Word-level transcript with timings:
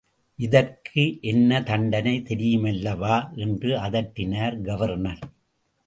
இதற்கு 0.39 1.03
என்ன 1.21 1.61
தண்டனை 1.61 2.15
தெரியுமல்லவா 2.29 3.35
என்று 3.35 3.71
அதட்டினார் 3.79 4.61
கவர்னர். 4.61 5.21